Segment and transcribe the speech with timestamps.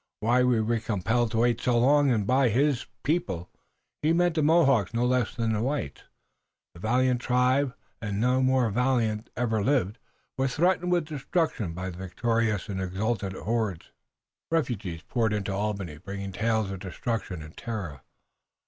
[0.21, 3.51] "Why were we compelled to wait so long?" And by his "people"
[4.01, 6.01] he meant the Mohawks no less than the whites.
[6.73, 9.99] The valiant tribe, and none more valiant ever lived,
[10.39, 13.91] was threatened with destruction by the victorious and exultant hordes.
[14.49, 18.01] Refugees poured into Albany, bringing tales of destruction and terror.